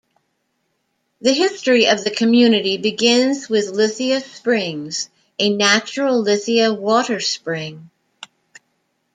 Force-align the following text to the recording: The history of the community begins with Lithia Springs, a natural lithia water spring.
The 1.21 1.31
history 1.31 1.87
of 1.87 2.03
the 2.03 2.09
community 2.09 2.77
begins 2.77 3.47
with 3.47 3.69
Lithia 3.69 4.21
Springs, 4.21 5.11
a 5.37 5.51
natural 5.55 6.21
lithia 6.21 6.73
water 6.73 7.19
spring. 7.19 7.91